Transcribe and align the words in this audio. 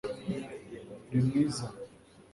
uri 1.09 1.19
mwiza 1.25 1.65